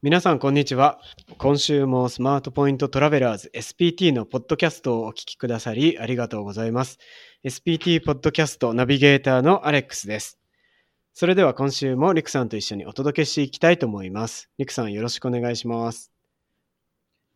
[0.00, 1.00] 皆さん、こんにちは。
[1.38, 6.98] 今週もスマートポイントトラベラーズ SPT のポッドキャストをお聞きくださりありがとうございます。
[7.44, 10.38] SPT ポッドキャストナビゲーターのアレックスです。
[11.14, 14.48] それでは今週もリクさんと一緒にお届けしていきたいと思います。
[14.56, 16.12] リクさんよろしくお願いします。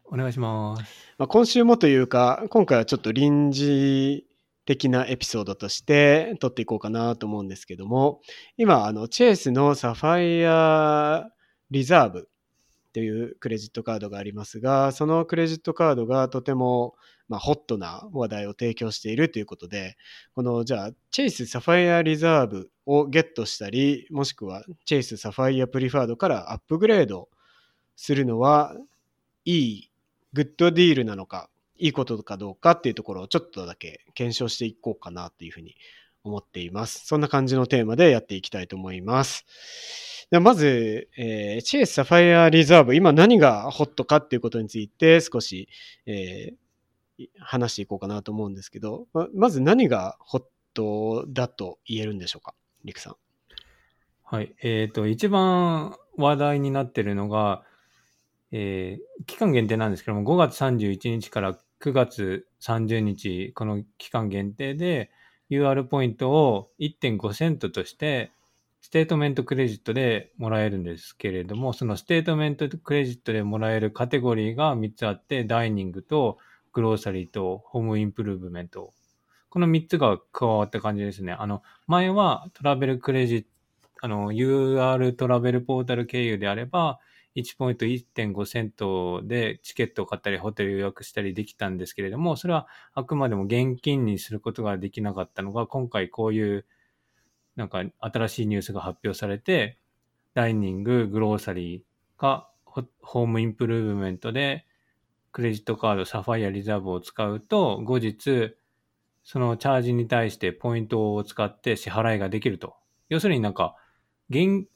[0.05, 0.85] お願いします。
[1.19, 4.25] まあ、今週もというか、今回はちょっと臨時
[4.67, 8.21] 的なエピソードとして撮っていこうかなと思うんですけども、
[8.57, 11.29] 今、あの、チェイスのサファイア
[11.73, 12.29] リザーブ
[12.93, 16.95] というクレジットカードがありますが、そのクレジットカードがとても、
[17.29, 19.97] まあ、ホットな話題を提供しているということで、
[20.35, 27.29] この、じゃあ、チェイスサファイアリザーブをゲットしたり、もしくはチェイスサファイアプリファードからアップグレード
[27.97, 28.77] するのは、
[29.45, 29.91] いい、
[30.35, 35.75] グッドディールなのか、いいことかどうかっていうところをちょっとだけ検証していこうかなっていうふうに
[36.25, 37.07] 思っています。
[37.07, 40.12] そんな感じのテーマでやっていきたいと思います。
[40.33, 45.69] ではまず、えーチェイスサファイアリザーブ、今何がホットかっていうことについて少し、
[46.07, 50.43] えー話していこうかなと思うんですけど、ままず何がホッ
[50.73, 53.17] トだと言えるんでしょうか、リクさん。
[54.25, 54.55] はい。
[54.63, 57.63] えっ、と、一番話題になってるのが、
[58.53, 65.11] えー期間限定なんですけども、5月31日から9月30日、この期間限定で
[65.51, 68.33] UR ポイントを1.5セントとして、
[68.83, 76.37] statement credit でもらえるんですけれども、その statement credit でもらえるカテゴリーが3つあって、 dining と
[76.73, 78.93] grocery と home improvement。
[79.51, 81.33] この3つが加わった感じですね。
[81.33, 83.49] あの、前は travel credit、
[84.01, 86.99] あの、UR travel portal 経由であれば、
[87.37, 96.67] 1ポイント1.5セントでチケットを買ったり、ホテル予約したりできたんですけれども、それはあくまでも現金にすることができなかったのが、今回こういう、
[97.57, 99.79] なんか新しいニュースが発表されて、
[100.35, 101.83] ダイニング、グローサリー
[102.21, 104.67] がホホームインプルーブメントで、
[105.33, 108.55] クレジットカード、サファイアリザーブを使うと、後日、
[109.25, 112.75] そのチャージに対してポイントを使って支払いができると。
[113.09, 113.77] 要するになんか、
[114.31, 114.67] 現、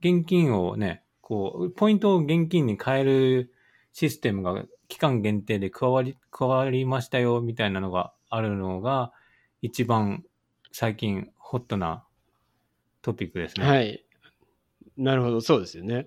[0.00, 3.52] 現金をね、こう、ポイントを現金に変える
[3.92, 9.12] システムが期間限定で加わり、加わりましたよ、みたいなのがあるのが、
[9.62, 10.24] 一番
[10.72, 12.05] 最近ホットな
[13.06, 13.66] トピックですね。
[13.66, 14.04] はい。
[14.96, 16.06] なるほど、そうですよね。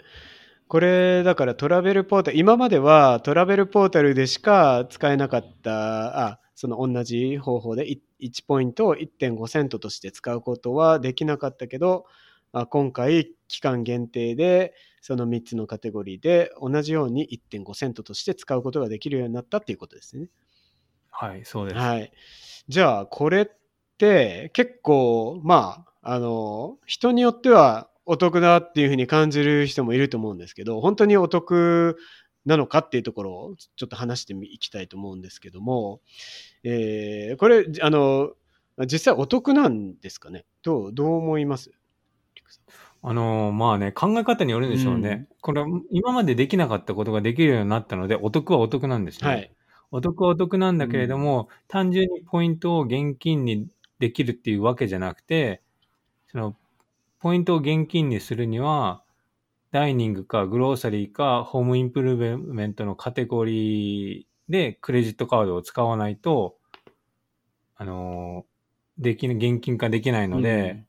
[0.68, 12.06] これ、だからトラベルポータル、今まではトラベルポータルでしか使えなかった、あ、その同じ方法でい1ポイントを1.5セントとして使うことはできなかったけど、
[12.52, 20.30] あ今回、期間限定で、その3つのカテゴリーで同じように1.5セントとして使うことができるようになったっていうことですね。
[21.10, 21.78] はい、そうです。
[21.80, 22.12] はい。
[22.68, 23.46] じゃあ、これっ
[23.98, 31.98] て結構、まあ、あの、人によってはお得だっていうふうに感じる人もいると思うんですけど、本当にお得
[32.46, 36.02] なのかっていうところをちょっと話していきたいと思うんですけども、
[36.64, 38.32] えーこれ、あの、
[38.88, 40.46] 実際お得なんですかね？
[40.64, 41.72] どう、どう思います？
[43.02, 45.28] あのーまあね、考え方によるんでしょうね。
[45.42, 49.36] これ、今までできなかったことができるようになったので、お得はお得なんですよ、ね。
[49.36, 49.52] はい。
[49.92, 53.68] お得はお得なんだけれども、単純にポイントを現金に
[54.00, 55.62] できるっていうわけじゃなくて、
[56.32, 56.56] その、
[57.20, 59.04] ポイントを現金にするには、
[59.72, 66.58] ダイニングかグローサリーかホームインプルーブメントのカテゴリーでクレジットカードを使わないと、
[67.76, 68.50] あのー
[69.02, 70.86] できな、現金化できないので、うん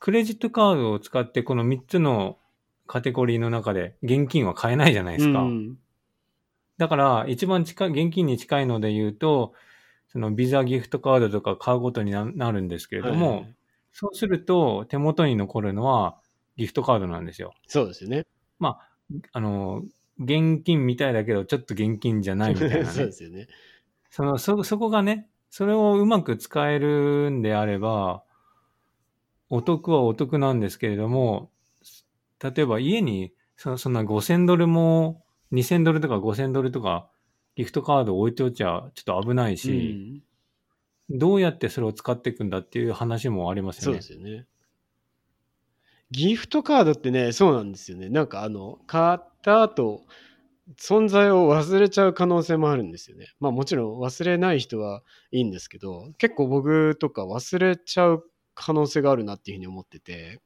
[0.00, 2.38] クレジットカードを使ってこの3つの
[2.86, 5.40] カテゴリーの中で現金は買えないじゃないですか。
[5.40, 5.76] うん。
[6.78, 9.54] だから、一番近い、現金に近いので言うと、
[10.06, 13.57] そのビザギフトカードとか買うことにななるんですけれども、はいはい
[13.92, 16.18] そうすると手元に残るのは
[16.56, 17.54] ギフトカードなんですよ。
[17.66, 18.26] そうですよね。
[18.58, 18.88] まあ、
[19.32, 19.82] あの、
[20.18, 23.12] 現金みたいだけど、ちょっと現金じゃないみたいな そうでね。
[23.12, 23.48] すよね。
[24.10, 28.24] その、そ、そこがね、それをうまく使えるんであれば、
[29.48, 31.50] お得はお得なんですけれども、
[32.42, 37.10] 例えば家にそそんな5000ドルも2000ドルとか5000ドルとか
[37.56, 40.22] ギフトカード置いておっちゃちょっと危ないし、
[41.10, 43.94] どうやってそれを使っていくんだっていう話もありますそう。
[43.94, 44.46] ですよね。
[46.10, 48.08] ギフトカードってね、そうなんですよね。
[48.08, 50.04] なんかあの、買った後、
[50.78, 53.26] 存在を忘れちゃう可能性もあるんですよね。
[53.40, 58.24] まあもちろん忘れない人はいいんですけど、結構僕とか忘れちゃう
[58.54, 60.40] 可能性があるなっていうふうに思ってて、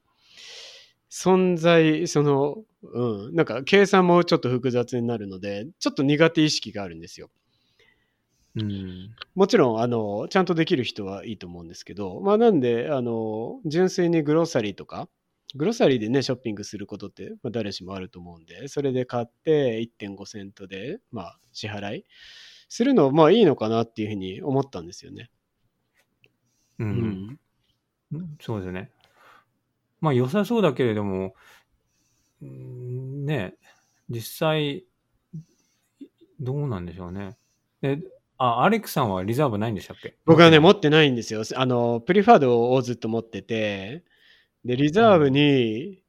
[1.11, 7.31] 存在、その、うん、なんか計算もちょっと複雑になるので、ちょっと苦手意識があるんですよ。
[8.57, 9.15] うん。
[9.35, 15.09] もちろん、あの、ちゃんとできる人はいいと思うんですけど、まあなんで、あの、純粋にグロッサリーとか、
[15.55, 22.05] グロサリーでね、ショッピングすることって、まあ、誰しもあると思うんで、それで買って1.5セントで、まあ、支払い
[22.69, 25.31] するの、まあいいのかなっていうふうに思ったんですよね。
[26.79, 26.85] う。
[26.85, 27.39] うんん。
[28.13, 28.91] うんそうですね。
[30.01, 31.35] まあ良さそうだけれども、
[32.41, 33.55] うんね、
[34.09, 34.85] 実際、
[36.41, 37.37] どうなんでしょうね。
[37.83, 37.99] で、
[38.45, 40.17] あ、アレックさんはリザーブないんでしたっけ？
[40.27, 41.43] 僕はね、持ってないんですよ。
[41.55, 44.05] あの、プリファードをずっと持ってて、
[44.65, 46.03] で、リザーブに、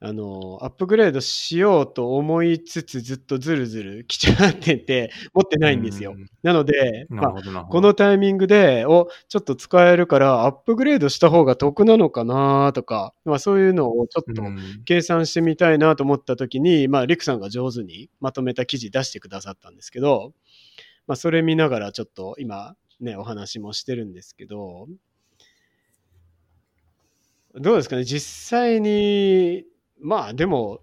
[0.00, 6.12] あの、アップグレードしようと思いつつ、ずっとずるずる来ちゃってて、持ってないんですよ。
[6.14, 7.64] うんなので、まあ。
[7.64, 20.34] このタイミングで、お、ちょっと使えるから、アップグレードした方が得なのかなとか、まあそういうのをちょっとうん計算してみたいなと思った時に、まあリクさんが上手にまとめた記事出してくださったんですけど、
[21.06, 24.88] まあそれ見ながらちょっと今ね、お話もしてるんですけど、
[27.54, 29.64] どうですかね、実際に、
[30.00, 30.80] まあでも、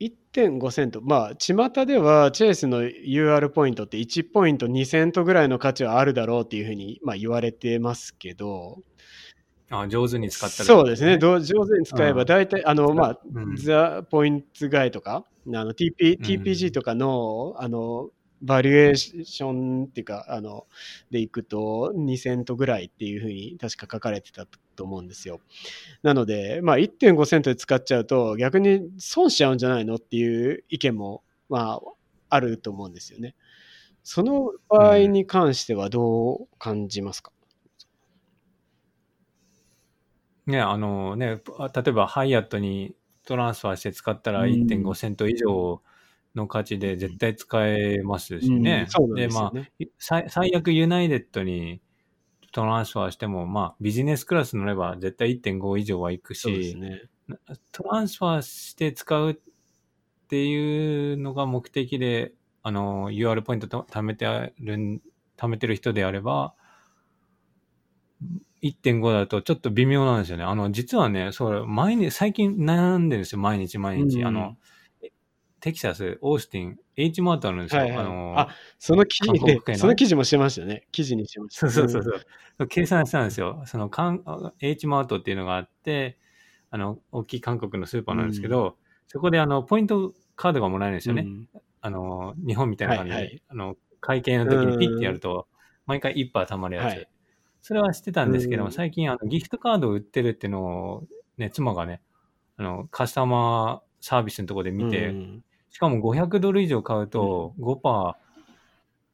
[0.00, 8.82] 1.5セント、まあ、巷ではチェイスの UR ポイントって1ポイント2セントぐらいの価値はあるだろうっていうふうに、まあ、言われてますけど、
[9.70, 12.26] あ上手に使ったら、そうですね、どう上手に使えばうん。
[12.26, 13.56] 大体、あの、まあ、うん。
[13.56, 16.24] ザ・ポイントガイとか、あの TP うん。
[16.24, 18.10] TPG とかの、あの、
[18.42, 20.66] バリエーションっていうか、あの、
[21.10, 24.46] でいくと2セントぐらいっていうふうに確か書かれてた
[24.76, 25.40] と思うんですよ。
[26.02, 31.92] なので、まあ1.5セントで使っちゃうと逆に損しちゃうんじゃないのっていう意見も、まあ、
[32.28, 33.34] あると思うんですよね。
[34.02, 37.32] その場合に関してはどう感じますか、
[40.46, 42.94] ね、あのね、あ例えばハイアットに
[43.24, 45.82] トランスファーして使ったらうん1.5セント以上
[46.36, 48.84] の価値で絶対使えますしね。
[48.84, 51.80] うんそうでねまあ、最最悪ユナイテッドに
[52.52, 57.02] トランスファーしても、まあ、ビジネスクラス乗れば絶対1.5以上はいくし、ね。
[57.72, 59.36] トランスファーして使うっ
[60.28, 65.02] ていうのが目的で、あの、UR ポイントと貯めてあるん、
[65.36, 66.54] 貯めてる人であれば、
[68.62, 70.44] 1.5だとちょっと微妙なんですよね。
[70.44, 74.20] あの、実はね、それ、毎日、最近悩んでるんですよ、毎日毎日。
[74.20, 74.56] うんあの、
[75.66, 77.80] テキサス、オースティン、H マートあるんですよ。
[77.82, 78.48] はいはいあの、あ
[78.78, 80.86] その記事その記事もしてましたね。
[80.92, 81.68] 記事にしてました。
[81.68, 82.20] そうそうそう
[82.58, 82.68] そう。
[82.68, 83.64] 計算したんですよ。
[83.66, 84.22] その、かん
[84.60, 86.18] H マートっていうのがあって、
[86.70, 88.76] あの、大きい韓国のスーパーなんですけど、
[89.08, 91.22] そこであの、ポイントカードがもらえるんですよね。
[91.22, 91.48] うん
[91.80, 95.48] あの、日本みたいな感じで、はいはいあの、会計の時にピッてやると、
[95.86, 96.84] 毎回1パー貯まるやつ。
[96.84, 97.08] はい
[97.62, 101.04] それは知ってたんですけども、うん最近あのギフトカードを売ってるっていうのを、
[101.36, 102.00] ね、妻がね、
[102.58, 105.44] あの、カスタマーサービスのところで見て、うん
[105.76, 108.14] しかも500ドル以上買うと5%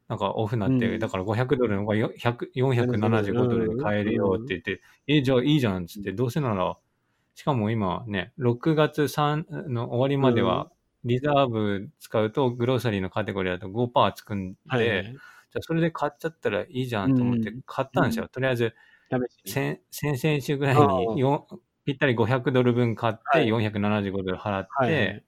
[0.07, 0.99] なんかオフになって、うん。
[0.99, 6.77] だから500ドルのがよ100 475ドルで買えるよって言って、え、じゃあいいじゃんっつって、どうせなら、
[7.35, 10.71] しかも今ね、6月3の終わりまでは、
[11.03, 15.03] リザーブ使うと、グローサリーのカテゴリーだと5%つくんで、はいはい。
[15.03, 15.15] じゃ
[15.57, 17.61] あそれで買っちゃったらいいじゃんと思ってうん。
[17.65, 18.29] 買ったんですよ。
[18.29, 18.73] とりあえず、
[19.45, 21.45] 先先々週ぐらいあによ
[21.83, 23.47] ぴったり500ドル分買って、はい。
[23.47, 25.23] 475ドル払って、はいはい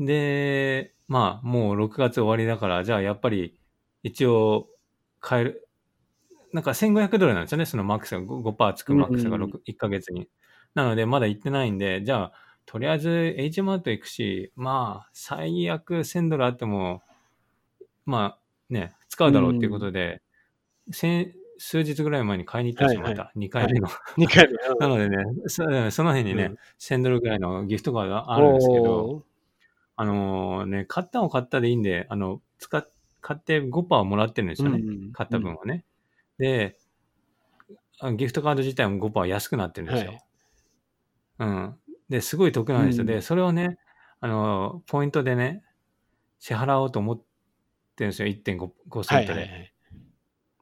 [0.00, 3.58] で、まあ、もう6月終わりだから、じゃあやっぱり
[4.02, 4.68] 一応
[5.20, 5.68] 買える、
[6.52, 10.28] なんか1500ドルなんですよね、そのマックスが 5%, 5つくマックスがうんう6 1ヶ月に。
[10.74, 12.32] なので、まだ行ってないんで、じゃあ、
[12.64, 17.02] とりあえず H マート行くし、まあ、最悪1000ドルあっても、
[18.06, 20.22] まあね、使うだろうっていうことで、
[20.92, 23.32] 先数日ぐらい前に買いに行ったんですよ、また。
[23.36, 23.88] 2回目の。
[24.16, 24.54] 2回目。
[24.80, 25.16] なのでね、
[25.46, 29.24] そその辺にね、うん1000ドルぐらいのギフトカードがあるんですけど、
[30.00, 32.90] あのね、買ったも買ったでいいんで、あの、使っ、
[33.20, 34.78] 買って5%もらってるんですよね。
[34.78, 35.84] うん買った分をね。
[36.38, 36.78] で、
[38.00, 40.12] あギフトカード自体も5%安くなってるんですよ。
[40.12, 40.20] はい
[41.40, 41.76] うん。
[42.08, 43.02] で、すごい得なんですよ。
[43.02, 43.78] うんで、それをね、
[44.20, 45.62] あの、ポイントでね、
[46.38, 47.16] 支払おうと思っ
[47.96, 48.28] てるんですよ。
[48.28, 49.40] 1.5セントで。
[49.40, 49.72] はいはいはい。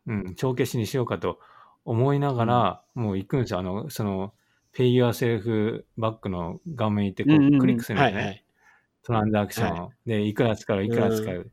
[0.08, 1.38] うん、帳消しにしようかと
[1.84, 3.60] 思いながら、もう行くんですよ。
[3.60, 4.34] あの、その、
[4.74, 8.18] Pay Yourself バックの画面行ってこう、うんうんうんクリックするんですね。
[8.18, 8.44] はいはい
[9.08, 9.90] トランザクションを。
[10.04, 11.50] で、いくら使う、いくら使う。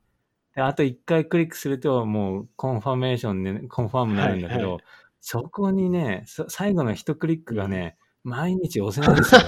[0.56, 4.84] で、あと一回クリックすると、もう、コンファメーションで、コンファームになるんだけど、はいはい
[5.28, 9.48] そこにね、そ最後の一クリックがね、毎日押せないんですよ、ね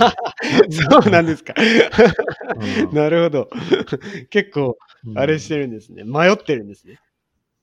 [1.03, 1.53] そうなんですか。
[2.89, 3.49] うんなるほど。
[4.31, 6.03] 結構、うんあれしてるんですね。
[6.03, 6.99] 迷ってるんですね。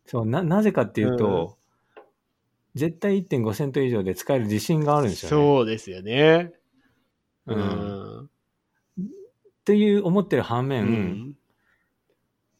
[0.06, 1.58] そうな、なぜかっていうと、
[2.76, 5.30] 絶対1.5セント以上で使える自信があるんですよね。
[5.30, 6.52] そうですよね。
[7.46, 8.30] ううんん。
[9.64, 11.36] っていう思ってる反面、うん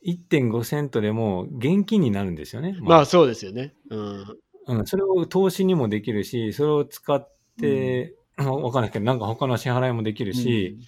[0.07, 2.77] 1.5セントでも現金になるんですよね。
[2.83, 3.73] まあそうですよね。
[3.89, 4.39] うん。
[4.67, 7.27] うん、それを投資にもできるし、それを使っ
[7.59, 10.79] て、わかんないけど、なんか他の支払いもできるし、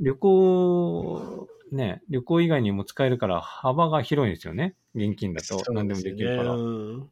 [0.00, 4.74] 旅行、ね、旅行以外にも使えるから幅が広いんですよね。
[4.94, 6.56] 現金だと何でもできるから。
[6.56, 7.08] で,、うん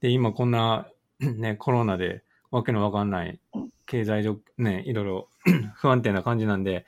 [0.00, 0.88] 今こんな、
[1.20, 3.40] ね、コロナでわけのわかんない
[3.86, 5.28] 経済上、ね、いろいろ
[5.76, 6.84] 不安定な感じなんで、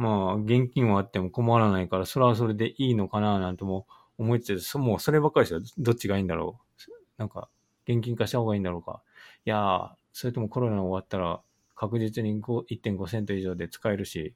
[0.00, 5.60] まあ、現金はあっても困らないから、それはそれでいいのかななんても思いつつ、そもうそればっかりですよ。
[5.76, 6.90] どっちがいいんだろう。
[7.18, 7.50] なんか、
[7.86, 9.02] 現金化した方がいいんだろうか。
[9.44, 11.42] いやー、それともコロナ終わったら
[11.74, 14.34] 確実に5 1.5セント以上で使えるし、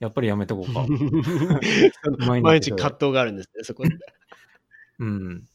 [0.00, 0.84] やっぱりやめとこうか。
[2.26, 3.90] 毎日葛藤があるんですね、そこで。
[4.98, 5.48] うん。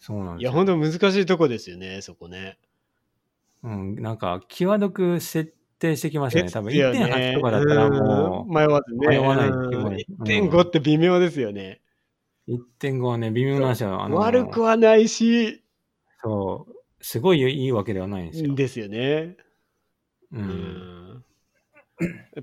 [0.00, 0.64] そうなんいや、ですよ。
[0.66, 2.58] 本当難しいとこですよね、そこね。
[3.62, 6.50] うん、なんか、際どく設定してきましたね。
[6.50, 9.08] 多分ですよ1.8とかだったらもうん迷わずね。
[9.08, 11.80] 迷わないうん気もね1.5って微妙ですよね。
[12.48, 14.02] う、1.5はね、微妙なんですよ。
[14.02, 15.62] あの悪くはないし、
[16.22, 18.54] そう、すごいいいわけではないんですよ。
[18.54, 19.36] ですよね。
[20.32, 20.38] う。
[20.38, 21.24] うんん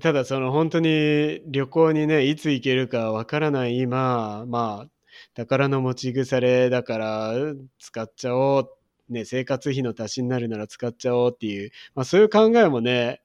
[0.00, 4.90] ただその本当に旅行にねいつ行けるかわからない今まあ
[5.34, 7.32] 宝の持ち腐れだから
[7.78, 13.20] 使っちゃおう、ね、生活費の足しになるなら使っちゃおうっていう、まあ、そういう考えもね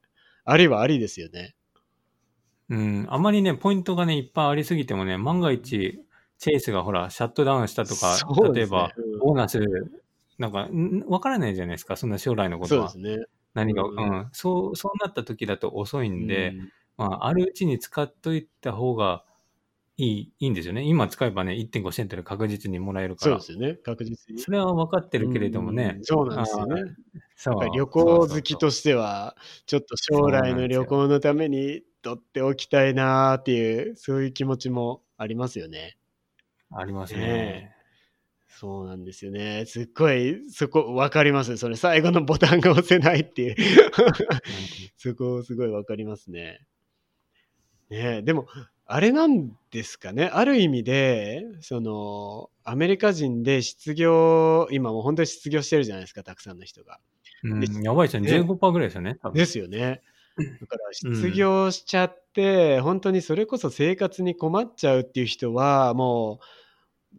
[0.52, 1.56] ありはありですよね。
[2.70, 3.08] うん。
[3.10, 6.06] あまりね、ポイントがね、いっぱいありすぎてもね、万が一、
[6.38, 9.60] チェイスがほら、シャットダウンしたとか、ね例えばうん、ボーナス、
[10.38, 12.98] なんか、んわからないじゃないですか、そんな将来のことはそうです。
[13.00, 13.26] ね。
[13.54, 19.26] 何が、ううんん、そう、そうなった時だと遅いんで、うんまあ、あるうちに使っといた方が
[19.98, 20.84] いい、いいんですよね。
[20.84, 23.32] 今使えばね、1.5セントで確実にもらえるから。
[23.32, 24.42] そうですよね確実に。
[24.42, 26.04] それは分かってるけれどもねうん。
[26.06, 26.84] そうなんですよね。
[27.74, 35.98] 旅行好きとしてはちょっと将来の旅行のために取っておきたいなーっていうそういう気持ちもありますよね。
[36.72, 37.76] ありますねね。
[38.48, 39.66] そうなんですよね。
[39.66, 41.56] すっごいそこ分かります。
[41.58, 43.56] それ最後のボタンが押せないっていう
[44.98, 46.60] そこすごい分かりますね。
[47.90, 48.48] ねえでも
[48.86, 57.00] あれなんですかねある意味でそのアメリカ人で失業今もう本当に失業してるじゃないですかたくさんの人が。
[57.44, 58.32] うん、やばいですよね。
[58.32, 59.38] ね15%ぐらいですよね、多分。
[59.38, 60.02] ですよね。
[60.62, 66.46] だから失業しちゃって、本当にそれこそ生活に困っちゃうっていう人はもう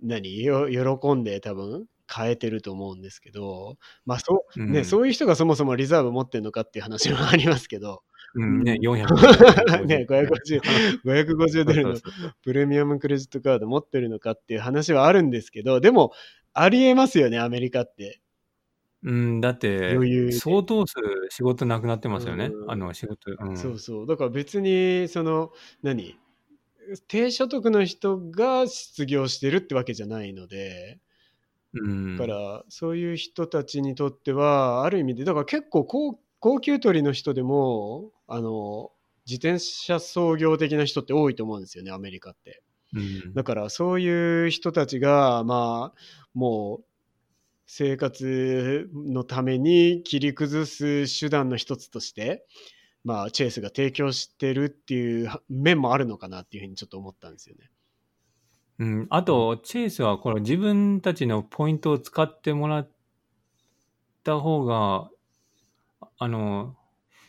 [0.03, 0.43] 何？
[0.43, 8.03] よ喜んで多分変えてると思うんですけどまあそう,、ねうんそういう人がそもそもリザーブ持ってるのかっていう話もありますけど、
[8.35, 9.85] うん、ね、450。
[9.87, 10.61] ね、550
[11.05, 11.97] 550ドルの
[12.43, 16.13] プレミアムクレジットカード持ってるのかっていう話はあるんですけどでも
[16.53, 18.21] ありえますよねアメリカって。
[19.03, 20.95] うん、だって余裕で、相当数
[21.31, 22.67] 仕事なくなってますよねう。
[22.67, 23.31] んあの、仕事。
[23.39, 23.57] うん。
[23.57, 24.07] そうそう。
[24.07, 25.53] だから別に、その、
[25.83, 26.19] 何
[27.09, 30.99] 低所得の人が失業してるってわけじゃないので、
[31.73, 32.17] うん。
[32.17, 38.91] だからそういう人たちにとっては、ある意味で、だから結構高高級取りの人でも、あの、
[39.27, 42.63] 自転車操業的な人って多いと思うんですよね、アメリカって。
[42.95, 45.99] うんだからそういう人たちが、まあ、
[46.35, 46.85] もう、
[47.73, 52.45] 生活のために切り崩す手段の一つとして、
[53.05, 57.71] まあ、チェイスが提供してるっていう面もあるのかなっていうふうにちょっと思ったんですよね。
[58.81, 62.91] うん、あと、チェイスはこの自分たちのポイントを使ってもらっ
[64.25, 65.09] た方が、
[66.19, 66.77] あの、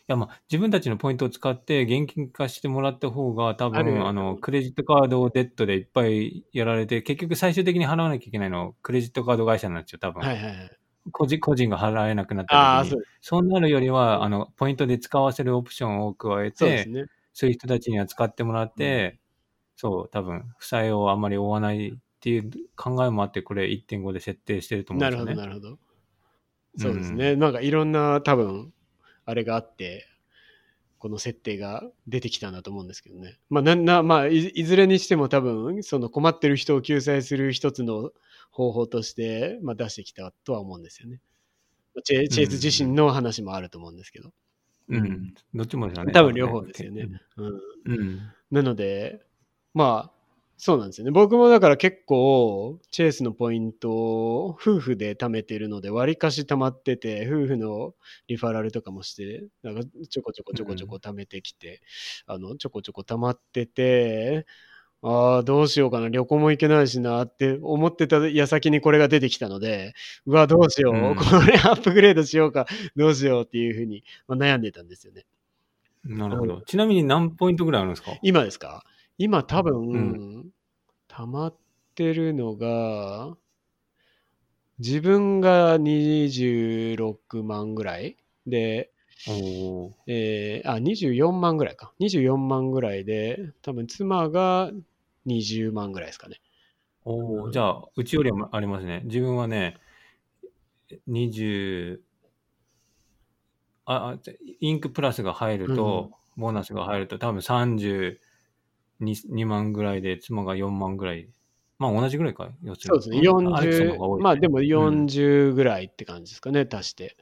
[0.08, 10.78] やまあ自分たちのポイントを使って現金化してもらった方が多分あのクレジットカードをデッドでいっぱいやられて結局最終的に払わなきゃいけないのはクレジットカード会社なんですよ多分、はいはいはい。
[11.12, 17.06] 個人個人が払えなくなった時にそうなるよりはあのポイントで使わせるオプションを加えてそうね。
[17.34, 19.20] そういう人たちには使ってもらって、
[19.76, 25.48] そう、多分、負債をあんまり負わないっていう考えもあって、これ1.5で設定してると思うんなるほど、ですよね。
[25.48, 25.80] なるほど。
[26.78, 27.36] そうですね。
[27.36, 28.74] なんかいろんな多分、
[29.32, 30.08] あれがあって、
[31.00, 33.40] この設定が出てきたんだと思うんですけどね。
[33.50, 38.12] まあ、ななまあ、いいずれにしても多分、その困ってる人を救済する一つの
[38.52, 41.22] 方法として、まあ、出してきたとは思うんですよね。
[42.04, 44.32] チェチェイス自身の話もあると思うんですけど。
[44.90, 45.34] うん。
[45.54, 46.12] どっちもですよね。
[46.12, 47.08] 多分両方ですよね。
[47.38, 48.00] うんうん。
[48.00, 48.20] うん。
[48.52, 49.22] なので、
[49.74, 50.21] まあ、
[50.64, 51.12] そうなんですよね。
[51.12, 57.96] 僕もだから結構、チェイスのポイントを夫婦で貯めてるので、割かし貯まってて、夫婦の
[58.28, 61.82] リファラルとかもして、なんかちょこちょこちょこちょこ貯めてきて、
[62.28, 64.46] あの、ちょこちょこ貯まってて、
[65.02, 69.94] ああ、どうしようかな、旅行も行けないしなって思ってた矢先にこれが出てきたので、
[70.28, 75.26] うわ、どうしよう、うんこれアップグレードしようか、どうしようっていうふうに、まあ、悩んでたんですよね。
[76.04, 76.62] なるほど。
[76.68, 78.12] ちなみに何ポイントぐらいあるんですか？
[78.22, 78.84] 今ですか？
[79.18, 80.52] 今多分、う
[81.08, 81.56] 溜まっ
[81.96, 83.38] てるのが、
[84.80, 88.92] 自分が26万ぐらいで、
[90.08, 91.94] えーあ、24万ぐらいか。
[92.00, 94.72] 24万ぐらいで、多分妻が
[95.26, 96.42] 20万ぐらいですかね。
[97.06, 99.02] おーうんじゃあ、うちよりもありますね。
[99.06, 99.78] 自分はね、
[101.08, 102.02] 20、
[103.86, 104.18] あ、
[104.60, 108.18] インクプラスが入ると、ボーナスが入ると、多分32
[109.02, 111.30] 2万ぐらいで、妻が4万ぐらい。
[111.80, 113.18] まあ同じぐらいか、要するそうですね。
[113.20, 117.16] んアレクさんの方が多40、いまあでも40ぐらいって感じですかね、足して。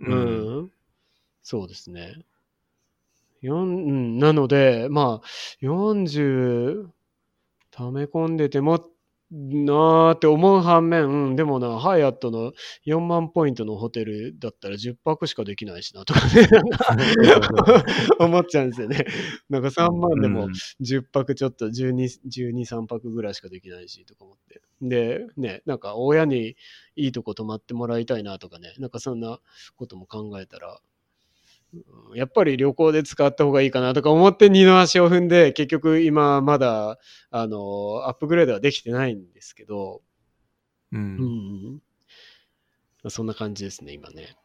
[0.00, 0.72] ううんん。
[1.42, 2.24] そうですね。
[3.42, 5.26] 4うん、なので、まあ、
[5.60, 6.90] 40、
[7.70, 8.80] 溜め込んでても
[9.30, 12.52] なーって思う反面、うんでもな、ハイアットの
[12.86, 16.48] 4万ポイントのホテルだったら10泊しかできないしなとかね、
[18.18, 19.04] 思っちゃうんですよね。
[19.50, 24.62] なんか3万でもうん10泊ちょっと12、12、3泊ぐらいしかできないしとか思って。
[24.80, 26.56] で、ね、なんか親に
[26.96, 29.40] いいとこ泊まってもらいたいなとかね、なんかそんな
[29.76, 30.78] ことも考えたら、うん
[32.14, 36.98] やっぱり旅行で使った方がいいかなとか思って二の足を踏んで、結局今まだ、
[37.30, 40.02] あの、アップグレードはできてないんですけど、
[40.92, 41.16] ううん
[41.76, 41.82] ん。
[43.08, 44.36] そんな感じですね、今ね。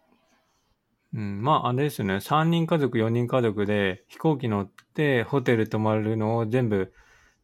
[1.14, 2.20] うん、まあ、あれですよね。
[2.20, 6.92] 3人家族、4人家族で飛行機乗ってホテル泊まるのを全部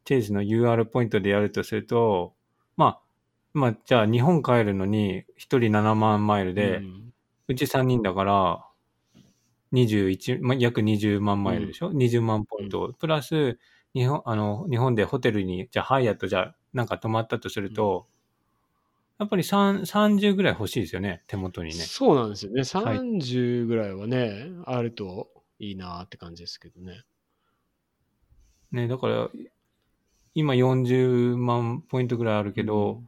[0.05, 2.33] チェイスの UR ポイントでやるとすると、
[2.77, 3.01] まあ、
[3.53, 6.81] まあ、じゃあ日本帰るのに1人7万マイルで、う
[7.49, 8.65] うんち3人だから、
[9.71, 12.93] 21、まあ、約20万マイルでしょ、?20 万ポイント。
[12.99, 13.59] プラス、
[13.93, 18.07] 日本、あの、日本でホテルに、じゃあハイアットじゃあなんか泊まったとすると、
[19.19, 21.75] やっぱり3 30ぐらい欲しいですよね、手元にね。
[21.75, 22.59] そうなんですよね。
[22.59, 27.03] はい30ぐらいはね、あるといいなって感じですけどね。
[28.71, 29.29] ね、だから、
[30.35, 33.03] 今40万ポイントぐらいあるけど、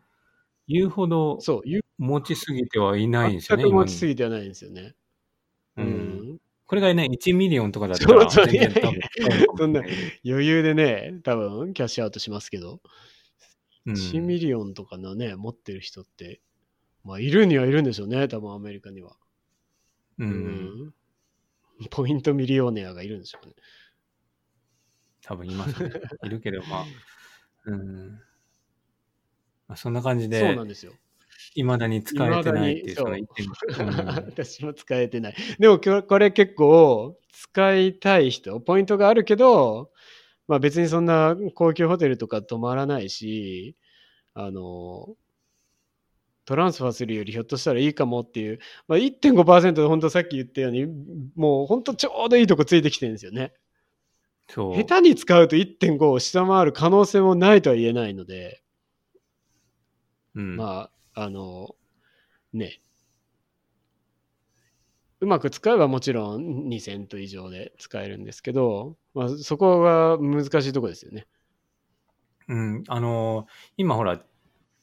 [0.68, 4.96] 言うほどそう、ゆ持ちすぎてはいないんですよね、全く持ち今すぎてはないんですよね。
[5.77, 5.82] う。
[5.82, 6.21] うんん。
[6.72, 9.90] これがね、1 million とかだったら、そうそう全然多分使えるかもしれない
[10.25, 12.79] 余裕でね、多分 cash out しますけど、
[13.86, 16.40] うん1 million とかのね、持ってる人って、
[17.03, 19.18] まあ、いるにはいるんでしょうね、多分アメリカには。
[20.18, 20.24] う。
[20.24, 20.31] うん
[20.88, 20.94] ん。
[21.90, 23.53] ポイントミリオネアがいるんでしょうね。
[25.24, 25.90] 多分いますね。
[26.24, 26.86] いるけど、まあ、
[27.66, 28.12] うん。
[28.14, 28.20] ま
[29.74, 30.94] あ、そんな感じそうでな、んですよ。
[31.55, 33.46] いまだに使えてないっていう、その一点。
[33.46, 35.35] うん私も使えてない。
[35.59, 39.92] でもこれこれ結構使いたい人、ポイントがあるけど、
[40.48, 43.75] まあ別にそんな高級ホテルとか泊まらないし、
[44.33, 45.16] あの、
[46.46, 50.85] トランスファーするよりひょっとしたらいいかもっていう、まあ、1.5%で本当さっき言ったように、
[51.35, 53.53] もう本当ちょうどいいとこついてきてるんですよね。
[54.50, 54.75] そう。
[54.75, 58.61] 下手に使うと1.5を下回る可能性もないとは言えないので、
[60.35, 60.55] うん。
[60.55, 60.92] まあ、
[61.24, 61.75] あの、
[62.53, 62.81] ね。
[65.20, 71.27] うまく使えばもちろん2セント以上で使えるんですけど、まあ、そこが難しいとこですよね。
[72.48, 72.84] うん。
[72.88, 73.46] あのー
[73.77, 74.20] 今ほら、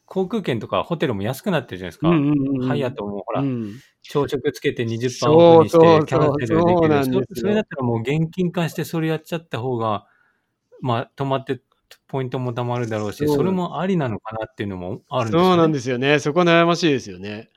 [0.06, 2.08] 航空券とかホテルも安くなってるじゃないですか。
[2.08, 10.06] うんうんうんハイアットもほら、うん朝食つけて20%そうオフにしてキャンセルできるそそれだったらもう現金化してそれやっちゃった方が、
[10.80, 11.60] まあ、止まって
[12.08, 15.48] ポイントも貯まるだろうし、それもありなのかなっていうのもあるんですよ、ね。
[15.48, 16.18] そうなんですよね。
[16.18, 17.50] そこ悩ましいですよね。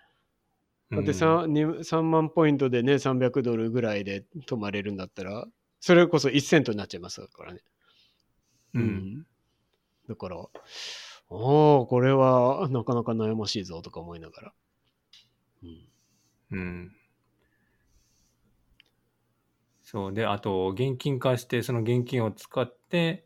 [0.91, 5.47] だってうん 3, に3万ポイントでね、300ドルぐらいで泊まれるんだったら、
[5.79, 7.61] それこそ1セントになっちゃいますからね。
[8.73, 9.25] うん。
[10.07, 10.37] だから、
[11.29, 14.53] おお、これはなかなか悩ましいぞとか思いながら。
[15.63, 15.87] うん
[16.51, 16.95] うん。
[19.81, 20.13] そう。
[20.13, 23.25] で、あと、現金化して、その現金を使って、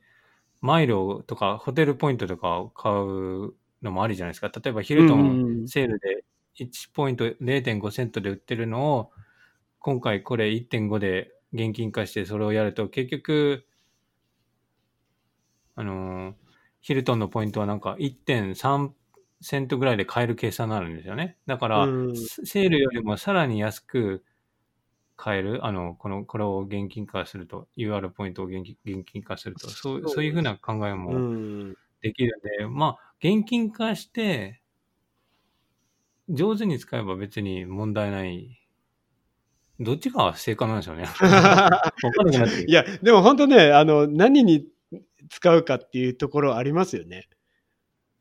[0.65, 4.51] マイルをとか、ホテルポイントとかを買うのもありじゃないですか。
[4.53, 6.25] 例えば、ヒルトンセールで
[6.59, 9.11] 1ポイント0.5セントで売ってるのを、
[9.79, 13.65] 今回これ1.5で現金化してそれをやると、結局、
[15.75, 16.33] あのー
[16.85, 18.91] ヒルトンのポイントはなんか1.3
[19.41, 21.35] セントぐらいで買える計算になるんですよね。
[21.47, 24.23] だから、うんセールよりもさらに安く
[25.15, 34.61] 買える、あの、この、これを現金化すると、UR ポイントを現金現金化すると、そうそういうふうな考えうもんできるんで、まあ、現金化して、
[36.29, 38.59] 上手に使えば別に問題ない。
[39.79, 41.03] どっちが正解なんでしょうね。
[41.21, 44.67] わかんなくなっていや、でも本当ね、あの、何に
[45.29, 47.27] 使うかっていうところありますよね。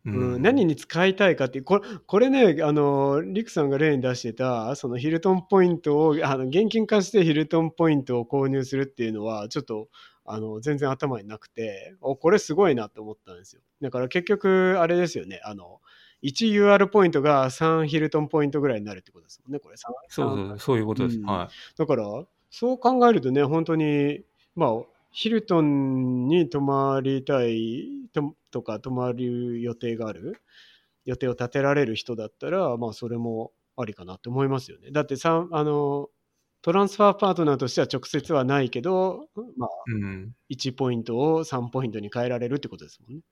[0.07, 9.89] うん、何に使いたいかってこれこれね、あの、リクさんが例に出してた、そのヒルトンポイントを、あの現金化してヒルトンポイントを購入するっていうのは、ちょっと、
[10.27, 13.63] あの、全然頭になくて、お、これすごいなと思ったんですよ。
[13.81, 15.81] だから結局、あれですよね、あの、
[16.23, 19.77] 1UR ポイントが3ヒルトンポイントぐらいになるってことですもんね、これ。
[19.77, 21.19] そうそう、そういうことです。
[21.19, 21.27] うん。
[21.27, 22.05] はだから、
[22.51, 24.23] そう考えるとね、本当に、
[24.55, 24.71] まあ、
[25.11, 27.89] ヒルトンに泊まりたい
[28.55, 30.41] ととか、泊まる予定がある、
[31.05, 34.91] 予定を立てられる人だったら、まあ、それもありかなって思いますよね。
[34.93, 36.09] だってさ、あの、
[36.63, 39.93] トランスファーパートナーとしては直接はないけど、まあ、い。
[39.93, 40.33] うん。
[40.49, 43.23] 1ポイントを3ポイントに変えられるってことですもんね。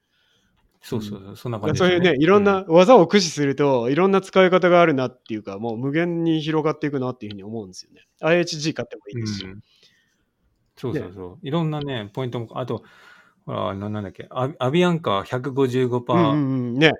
[0.82, 8.00] そうそうそう、そんな感じそういうね、いろんな技を駆使すると、いろんな使い方があるなっていうか、もう無限に広がっていくなっていうふうに思うんですよね。
[8.20, 9.44] IHG 買ってもいいですし。
[9.44, 9.60] うん
[10.76, 11.38] そうそうそう。
[11.42, 12.82] いろんなね、ポイントも、あと、
[13.44, 16.92] ほら、ななんだっけ、アアビアンカー155%、うんうんうん、ね、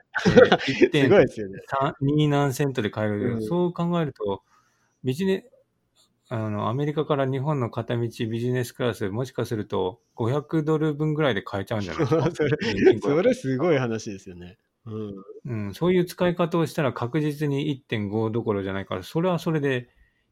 [0.93, 1.61] えー すごいですよね。
[2.01, 3.43] 2何セントで買える、うん。
[3.43, 4.43] そう考えると、
[5.05, 5.47] ビジネ
[6.29, 8.09] あの、アメリカから日本の片道ビ
[8.41, 12.31] ジネスクラス、もしかすると500ドル分ぐらいで買えちゃうんじゃないですか？
[12.33, 12.57] それ
[13.01, 14.57] それすごい話ですよね。
[14.87, 19.91] うん、うん、そういう使い方をしたら確実に1.5どころじゃないから、それはそれで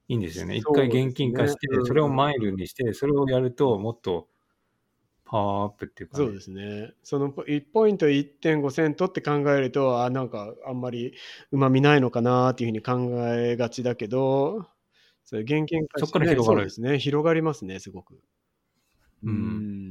[0.09, 0.57] いいんですよね。
[0.57, 1.87] 一ね現金化してう、ん。
[1.87, 4.27] それをマイルにして、それをやるともっと
[5.31, 6.93] パワーアップっていうか、ね、そうですね。
[7.05, 11.15] その1ポイント1.5セントって考えると、あ、なんかあんまり
[11.53, 14.67] うまみないのかなっていうふうに考えがちだけど、
[15.25, 16.99] それ現金化して、ね、そっから広がるそうですね。
[16.99, 18.21] 広がりますね、すごく。
[19.23, 19.90] うん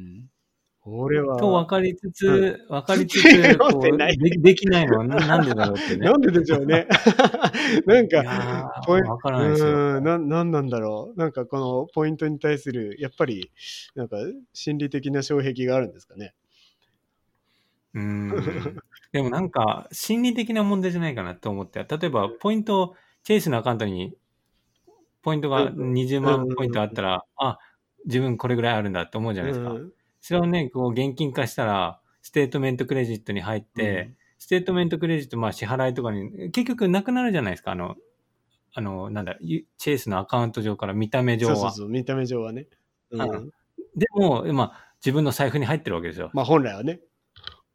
[0.88, 1.38] んこれは。
[1.38, 6.06] と分かりつつ、う分かりつ分つ、か こうでできないのはななんでだろうってね。
[6.06, 6.88] なんででしょうね。
[7.86, 11.20] なんか、ーポイわからなななんなんだろう。
[11.20, 13.52] なんかこのポイントに対する、やっぱり、
[13.96, 14.18] なんか
[14.54, 16.34] 心理的な障壁があるんですかね。
[17.94, 18.30] うーん。
[19.12, 24.16] でもなんか、心理的な問題じゃないかなと思って、例えば、ポイント、チェイスのアカウントに、
[25.22, 27.58] ポイントがうん20万ポイントあったら、あ、
[28.06, 29.72] 自分これぐらいあるんだって思うじゃないですか。
[29.72, 37.96] うんそれをね、こう、現金化したら、 statement credit に入って、 statement credit、まあ支払いとかに、結局なくなるじゃないですか、あの、
[38.74, 41.56] あの、なんだ、ユ Chase のアカウント上から見た目上は。
[41.56, 42.68] そうそうそう、見た目上はね。
[43.12, 43.50] うんうん
[43.96, 46.30] でも、まあ、自分の財布に入ってるわけですよ。
[46.34, 47.00] まあ本来はね。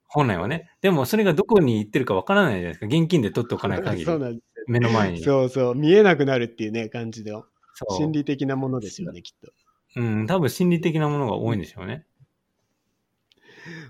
[0.07, 0.71] 本来はね。
[0.81, 2.87] でも、それがどこに行ってるかわからないじゃないですか。
[2.87, 4.19] 現金で取っておかない限りそう。
[4.19, 5.23] なんです目の前に。
[5.23, 7.45] そうそう、見えなくなるっていうね、感じの
[7.91, 9.53] 心理的なものですよね、きっと。
[9.97, 12.07] うん、多分心理的なものが多いんでしょうね。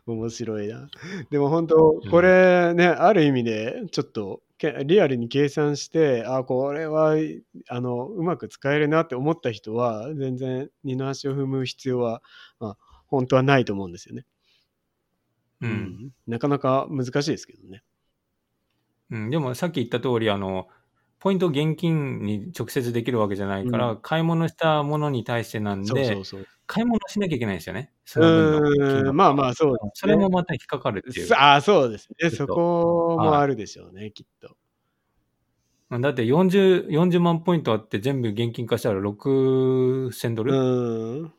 [0.07, 0.89] 面白いな。
[1.31, 7.15] でも本当、これね、ある意味で、ちょっとけリアルに計算して、あ、これは
[7.69, 12.23] あのうまく使えるなって思った人は、全然二の足を踏む必要は、
[12.61, 14.25] まあ、本当はないと思うんですよね。
[15.61, 16.11] うん。
[16.27, 17.83] なかなか難しいですけどね。
[19.11, 20.69] うん、でも、さっき言った通り、あの、
[21.19, 26.47] ポイントを現金に直接できるわけじゃないから、う買い物したものに対してなんで、そうそうそう。
[26.67, 27.93] 買い物しなきゃいけないんですよね。
[28.17, 31.35] うん、まあまあそうですね、それもまた引っかかるっていう。
[31.35, 32.31] ああ、そうですね。
[32.31, 34.57] そこもあるでしょうね、きっと。
[35.91, 41.33] だって40、40万ポイントあって全部現金化したら6000ドうル、ーん。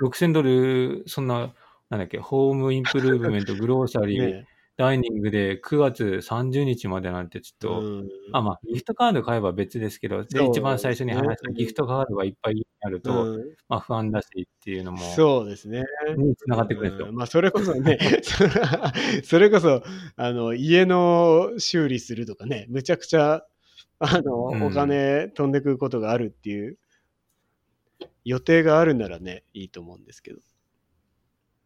[0.00, 1.54] ?6000 ドル、そんな、
[1.88, 4.46] なんだっけ、ホームインプルーブメント、 グローサリー、ね
[4.78, 15.82] ダイニングで9月30日までなんてちょっと、うんあ、まあ、ギフトカード買えば別ですけど、一番最初に話したねギフトカードがいっぱいあると、うんまあ不安だしっていうのも、そうですね。
[16.16, 17.08] につながってくるんですよ。
[17.08, 17.98] うんまあ、それこそね、
[19.24, 19.82] それこそ、
[20.14, 23.44] あの、家の修理するとかね、むちゃくちゃ、
[23.98, 26.78] あの、うんお金飛んでくることがあるっていう、
[28.24, 30.38] 予定があるならね、いいと思うんですけど。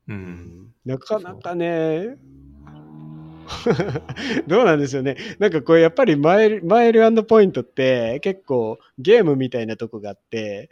[0.09, 0.75] うん。
[0.87, 2.17] なかなかね、
[4.47, 5.17] どうなんですよね。
[5.39, 10.71] なんかこれやっぱりマイルマイルポイントって結構ゲームみたいなとこがあって、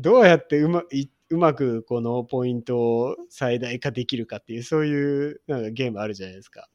[0.00, 0.82] どうやってうま
[1.30, 6.68] うまくこのポイントを最大化できるかっていう、そういうなんかゲームあるじゃないですか。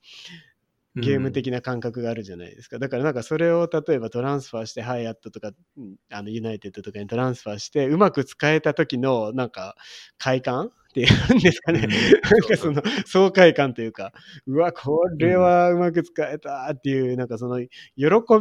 [0.96, 2.80] ゲーム的な感覚があるじゃないですか。
[2.80, 9.76] だからなんかそれを例えばトランスファーして、ハイアットとか、うんあのユナイテッドとかにトランスファーして、うまく使えた時のなんか
[10.18, 11.82] 快感っていうんですかね。
[11.84, 11.98] うんな
[12.38, 14.14] んかその爽快感というか、
[14.48, 17.68] うわ、これはうまく使えたっていう、なんかその喜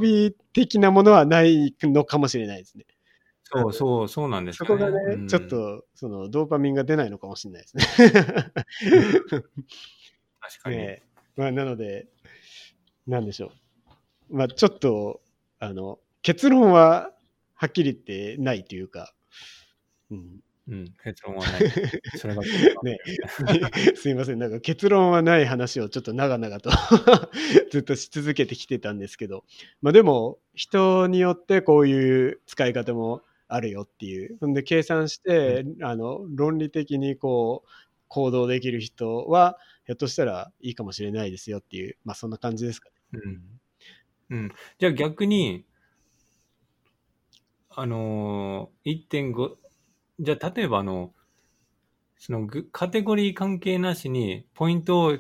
[0.01, 2.87] び的なものはないのかもしれないですね。
[3.43, 4.67] そうそう、そうなんですね。
[4.67, 5.43] こがね、うんちょっ。
[5.43, 7.85] とそのドーパミンが出ないのかもしれないですね。
[10.41, 10.77] 確かに。
[10.77, 11.03] ね
[11.37, 12.07] まあ、なので、
[13.07, 13.53] なんでしょ
[14.31, 14.37] う。
[14.37, 15.21] まあ、ちょっと、
[15.61, 17.13] あの、結論は
[17.55, 19.15] はっきり言ってないというか、
[20.11, 21.63] うん、うん、結論はない。
[22.19, 22.43] それが、
[22.85, 22.99] ね。
[23.97, 26.71] すいません、なんか結論はない話をちょっと長々と
[27.73, 29.45] ずっとし続けてきてたんですけど、
[29.83, 34.39] まあでも、人によってこういう使い方もあるよっていう。
[34.41, 37.71] ほんで、計算して、あの、論理的にこう、
[38.09, 42.94] 行動できる人は、ひょっとしたらいいかもしれないですよっていう、まあそんな感じですかね。
[44.31, 44.37] うん。
[44.37, 44.53] うん。
[44.79, 45.65] じゃあ逆に、
[47.71, 49.57] あのー、1.5、
[50.21, 51.13] じゃあ例えばあの、
[52.17, 55.19] そのぐカテゴリー関係なしに、ポイントを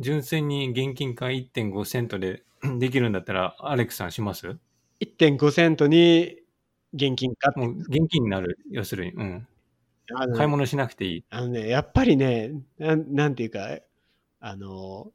[0.00, 2.42] 純粋に現金化1.5セントで
[2.78, 4.58] できるんだったら、アレックスさんします
[5.00, 6.36] ？1.5セントに
[6.94, 9.12] 現金化もう現金になる、要するに。
[9.12, 9.46] うん。
[10.36, 11.24] 買い物しなくていい。
[11.30, 13.78] あのね、やっぱりね、なんなんていうか、
[14.40, 15.12] あの、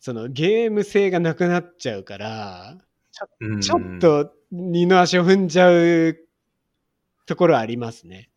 [0.00, 2.78] そのゲーム性がなくなっちゃうから、
[3.40, 6.18] うんちょっ、と二の足を踏んじゃう
[7.26, 8.30] ところありますね。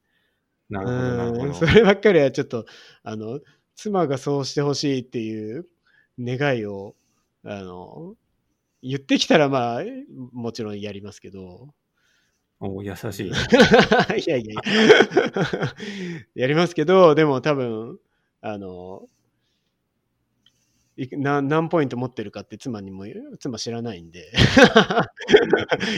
[0.69, 1.65] なるほど、なるほどうんそ。
[1.65, 2.65] ればっかりはちょっと、
[3.03, 3.39] あの、
[3.75, 5.67] 妻がそうしてほしいっていう
[6.19, 6.95] 願いを、
[7.45, 8.15] あの、
[8.81, 9.83] 言ってきたらまあ、
[10.33, 11.73] もちろんやりますけど、
[12.59, 13.27] お優しい。
[13.31, 14.61] いやいやいや、
[16.35, 17.99] やりますけど、でも多分、
[18.41, 19.07] あの、
[21.11, 23.05] 何ポイント持ってるかって妻にも、
[23.39, 24.31] 妻知らないんで、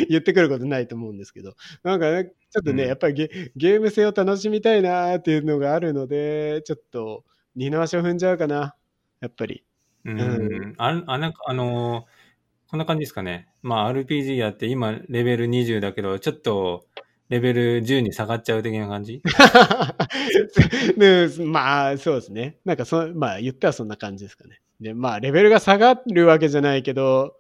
[0.10, 7.24] 言ってくることないと思うんですけど、なんかね、ちょっとね、うんやっぱりゲゲーム性を楽しみたいなっていうのがあるので、ちょっと
[7.56, 8.76] 二の足を踏んじゃうかな、
[9.20, 9.64] やっぱり。
[10.06, 10.20] うん。
[10.20, 12.26] うああなんかあのー
[12.68, 13.48] こんな感じですかね。
[13.62, 16.88] まあ RPG やって今レベル20だけど、ちょっと
[17.30, 19.22] レベル10に下がっちゃう的な感じ？
[20.98, 22.58] でまあ、そうですね。
[22.66, 24.62] なんかそ、まあ、言ったらそんな感じですかね。
[24.80, 27.38] で、まあ、レベルが下がるわけじゃないけど、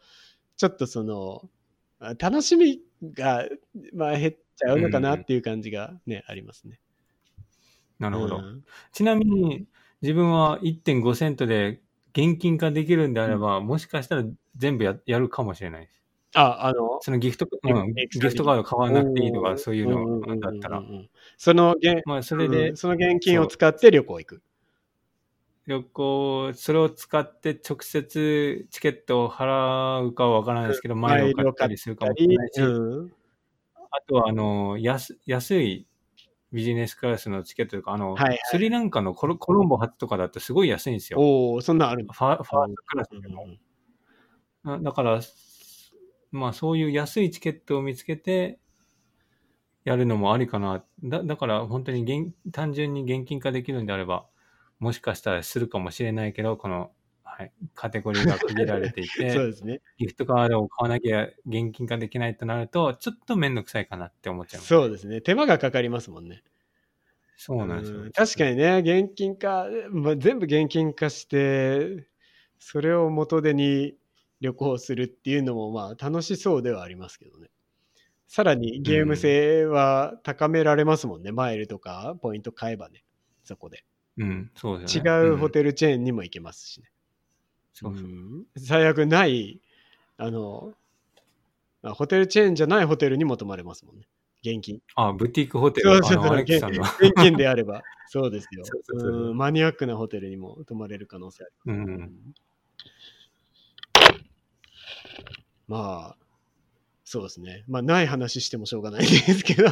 [0.58, 1.50] ちょっとその、
[2.00, 2.82] あ楽しみ
[3.14, 3.46] が、
[3.94, 6.80] まあ、減っちゃうのかなっていう感じがね、ありますね。
[8.00, 8.38] なるほど。
[8.38, 9.68] うんちなみに
[10.02, 11.82] 自分は1.5セントで
[12.14, 14.24] 現金化できるんであれば、もしかしたら
[14.56, 16.02] 全部ややるかもしれないです。
[16.36, 20.92] あ、あの、そのギフト、エうん、ギフトカード買わなくていいとか、そういうのだったらうんうん。
[20.92, 24.42] うんうんその現、まあ、それでうんその現金を使って旅行行く。
[25.68, 33.12] 旅行、それを使って直接チケットを払うかはわからないですけど、マイルを買ったりするかもしれないし、うん。
[33.92, 35.88] あとは、あの、安、安い
[36.54, 38.40] ビジネスクラスのチケットとか、あの、はいはい。
[38.46, 41.20] スリランカのコロコロンボ発とかだとすごい安いんですよ。
[41.20, 43.20] おおそんなんあるファファーストクラスで
[44.84, 45.22] だから、
[46.32, 48.60] まあそういう安いチケットを見つけて
[49.84, 50.84] やるのもありかな。
[51.04, 54.26] だだから本当に現単純に現金化できるんであれば、
[54.80, 56.92] もしかしたらするかもしれないけど、この、
[57.24, 59.82] はい、カテゴリーが区切られてい そうて、ですね。
[59.98, 64.62] ギフトカードを買わなきゃ現金化できないとなると、ちょっとめんどくさいかなって思っちゃう。
[64.62, 65.22] そうですね。
[65.22, 66.44] 手間がかかりますもんね。
[67.38, 68.12] そうなんですようん。
[68.12, 72.08] 確かにね、現金化、まあ、全部現金化して、
[72.60, 73.98] それを元手に
[74.42, 77.50] 旅行するっていうのもまあ楽しそうではありますけどね。
[78.28, 81.32] さらにゲーム性は高められますもんね。
[81.32, 83.04] マイルとかポイント買えばね。
[83.44, 83.86] そこで。
[84.18, 85.10] うん、そうですよね。
[85.10, 85.52] 違うホル。
[85.52, 86.90] テルチェーンにも行けますしね。
[87.74, 89.60] そうそううん最悪ない、
[90.18, 90.74] あの、
[91.84, 94.08] あホテルチェーンじゃないホテルにも泊まれますもんね。
[94.42, 94.80] 現金。
[94.96, 96.84] あ、ブティックホテル、そうそうあの、アレックスさんの。
[96.84, 97.84] 現金であれば。
[98.08, 101.54] そうですよ そうマニアックなホテルにも泊まれる可能性ある。
[101.66, 102.34] うん。
[105.68, 106.25] まあ、
[107.16, 107.64] そうですね。
[107.70, 109.70] まあ、ない話してもしょうがないですけど。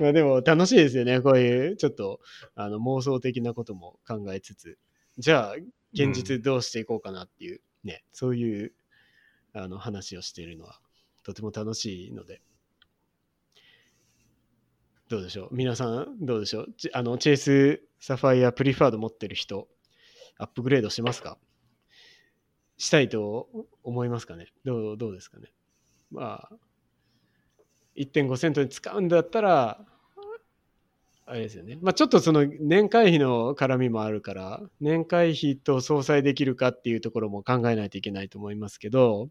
[0.00, 1.20] まあでも楽しいですよね。
[1.20, 2.20] こういうちょっと
[2.54, 4.78] あの妄想的なことも考えつつ、
[5.18, 5.56] じゃあ
[5.92, 8.72] 現実どうしていこうかなっていうね、そういう
[9.52, 10.80] あの話をしているのは
[11.22, 12.40] とても楽しいので。
[15.10, 15.54] どうでしょう？
[15.54, 16.72] 皆さんどうでしょう？
[16.78, 19.68] ちあのチェイスサファイアプリファード持ってる人、
[20.38, 21.36] アップグレードしますか？
[22.82, 23.48] したいと
[23.84, 25.52] 思いますかねどうどうですかね
[26.10, 26.50] まあ、
[27.96, 29.86] 1.5セントに使うんだったら、
[31.24, 31.78] あれですよね。
[31.80, 39.28] まあちょっとその年会費の絡みもあるから、年会費と相殺できるかっていうところも考えないといけないと思いますけど、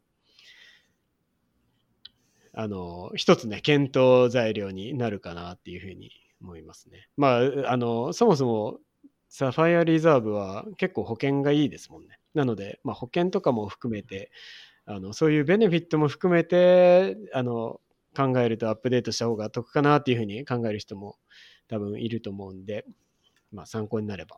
[2.53, 6.09] あの、一つね、検討材料になるかなっていうふうに
[6.41, 7.09] 思いますね。
[7.15, 8.79] まあ、あの、そもそも
[9.27, 12.20] サファイアリザーブは結構保険がいいですもんね。
[12.33, 14.31] なので、まあ、保険とかも含めて、
[14.85, 17.79] あのそういうベネフィットも含めてあの
[18.15, 21.17] 考えるとアップデートした方が得かなっていうふうに考える人も
[21.67, 22.85] 多分いると思うんで、
[23.51, 24.37] まあ、参考になれば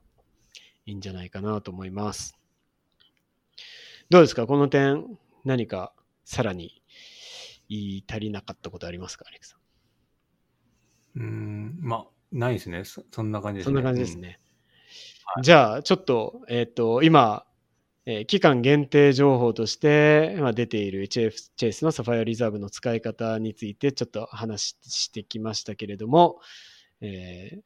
[0.85, 2.37] いいんじゃないかなと思います。
[4.09, 4.47] どうですか？
[4.47, 5.93] この点何か
[6.25, 6.81] さらに
[7.69, 9.25] 言い足りなかったことありますか？
[9.27, 9.59] アレクさん。
[11.15, 12.83] うーん、まあ、ないですね。
[12.83, 13.69] そそんな感じですね。
[13.69, 14.27] そんな感じですね。
[14.27, 14.39] はい
[15.41, 17.45] じゃあ、ちょっと、えっ、と、今、
[18.05, 26.39] え期間限定情報として、まあ、出ている HF チェイスのサファイアリザーブの使い方についてちょっと話してきましたけれども、
[27.01, 27.61] えー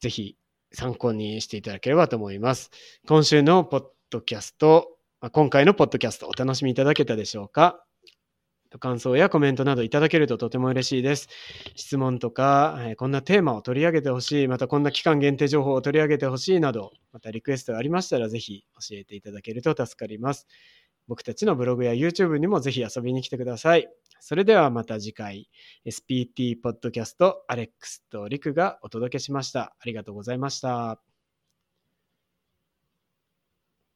[0.00, 0.36] ぜひ
[0.72, 2.70] 参考にしていただければと思います。
[3.08, 4.98] 今週のポッドキャスト、
[5.32, 7.85] 今回のポッドキャストお楽しみいただけたでしょうか？
[8.78, 11.28] 感想やコメントなどいただけるととても嬉しいです。
[11.74, 20.46] 質問とか、えこんなテーマを取り上げてほしい、またこんな期間限定情報を取り上げてほしいなど、またリクエストがありましたらぜひ教えていただけると助かります。
[21.08, 23.88] 僕たちのブログや YouTube にもぜひ遊びに来てください。
[24.20, 25.48] それではまた次回、
[25.84, 29.76] SPT ポッドキャストアレックスとリクがお届けしました。
[29.78, 31.15] ありがとうございました。